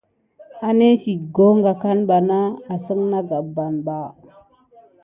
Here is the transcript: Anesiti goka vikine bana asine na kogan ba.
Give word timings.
Anesiti 0.67 1.13
goka 1.35 1.61
vikine 1.75 2.03
bana 2.09 2.37
asine 2.73 3.05
na 3.11 3.19
kogan 3.29 3.73
ba. 3.85 3.97